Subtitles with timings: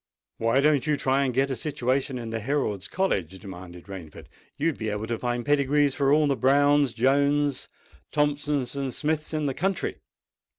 [0.39, 4.25] "Why don't you try and get a situation in the Herald's College?" demanded Rainford.
[4.57, 7.69] "You would be able to find pedigrees for all the Browns, Jones's,
[8.11, 9.97] Thompsons, and Smiths in the country."